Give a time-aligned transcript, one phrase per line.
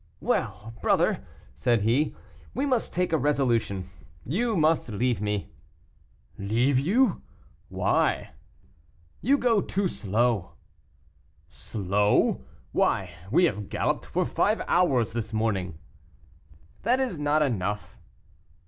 [0.19, 0.73] "Well!
[0.81, 1.23] brother,"
[1.53, 2.15] said he,
[2.55, 3.91] "we must take a resolution.
[4.25, 5.51] You must leave me."
[6.39, 7.21] "Leave you;
[7.69, 8.31] why?"
[9.21, 10.53] "You go too slow."
[11.49, 12.43] "Slow!
[12.71, 15.77] why, we have galloped for five hours this morning."
[16.81, 17.99] "That is not enough."